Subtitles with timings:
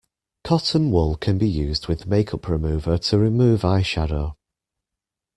[0.43, 4.35] Cotton wool can be used with make-up remover to remove eyeshadow